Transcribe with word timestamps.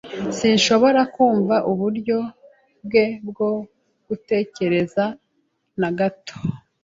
Sinshobora 0.37 1.01
kumva 1.13 1.55
uburyo 1.71 2.17
bwe 2.85 3.05
bwo 3.29 3.49
gutekereza 4.07 5.05
na 5.79 5.89
gato. 5.97 6.35